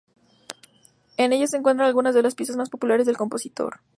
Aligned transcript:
En 1.17 1.31
ellas 1.31 1.51
se 1.51 1.57
encuentran 1.57 1.87
algunas 1.87 2.15
de 2.15 2.23
las 2.23 2.33
piezas 2.33 2.55
más 2.55 2.71
populares 2.71 3.05
del 3.05 3.17
compositor. 3.17 3.81